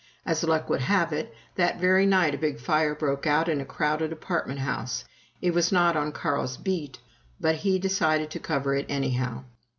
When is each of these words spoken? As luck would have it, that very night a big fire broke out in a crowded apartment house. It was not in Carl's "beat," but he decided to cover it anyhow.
As 0.25 0.43
luck 0.43 0.67
would 0.67 0.81
have 0.81 1.13
it, 1.13 1.31
that 1.57 1.79
very 1.79 2.07
night 2.07 2.33
a 2.33 2.37
big 2.39 2.59
fire 2.59 2.95
broke 2.95 3.27
out 3.27 3.47
in 3.47 3.61
a 3.61 3.65
crowded 3.65 4.11
apartment 4.11 4.57
house. 4.61 5.05
It 5.43 5.53
was 5.53 5.71
not 5.71 5.95
in 5.95 6.11
Carl's 6.11 6.57
"beat," 6.57 6.97
but 7.39 7.57
he 7.57 7.77
decided 7.77 8.31
to 8.31 8.39
cover 8.39 8.73
it 8.73 8.87
anyhow. 8.89 9.43